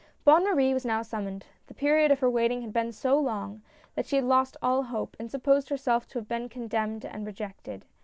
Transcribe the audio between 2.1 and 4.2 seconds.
her waiting had been so long, that she